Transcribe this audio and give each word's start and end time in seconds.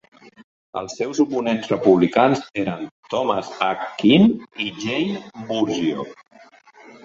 Els 0.79 0.95
seus 1.01 1.19
oponents 1.23 1.69
republicans 1.73 2.41
eren 2.63 2.83
Thomas 3.13 3.53
H. 3.69 3.87
Kean 4.03 4.29
i 4.69 4.73
Jane 4.83 5.47
Burgio. 5.53 6.11